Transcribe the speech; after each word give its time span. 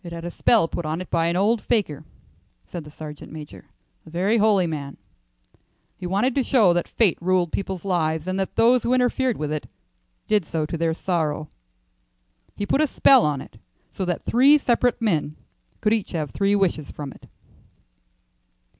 "It 0.03 0.11
had 0.13 0.25
a 0.25 0.31
spell 0.31 0.67
put 0.67 0.83
on 0.83 0.99
it 0.99 1.11
by 1.11 1.27
an 1.27 1.35
old 1.35 1.61
fakir," 1.61 2.03
said 2.65 2.83
the 2.83 2.89
sergeant 2.89 3.31
major, 3.31 3.65
"a 4.03 4.09
very 4.09 4.39
holy 4.39 4.65
man. 4.65 4.97
He 5.95 6.07
wanted 6.07 6.33
to 6.33 6.43
show 6.43 6.73
that 6.73 6.87
fate 6.87 7.19
ruled 7.21 7.51
people's 7.51 7.85
lives, 7.85 8.25
and 8.25 8.39
that 8.39 8.55
those 8.55 8.81
who 8.81 8.95
interfered 8.95 9.37
with 9.37 9.51
it 9.51 9.69
did 10.27 10.43
so 10.43 10.65
to 10.65 10.75
their 10.75 10.95
sorrow. 10.95 11.49
He 12.55 12.65
put 12.65 12.81
a 12.81 12.87
spell 12.87 13.23
on 13.23 13.41
it 13.41 13.59
so 13.93 14.03
that 14.05 14.25
three 14.25 14.57
separate 14.57 14.99
men 14.99 15.35
could 15.81 15.93
each 15.93 16.13
have 16.13 16.31
three 16.31 16.55
wishes 16.55 16.89
from 16.89 17.13
it." 17.13 17.27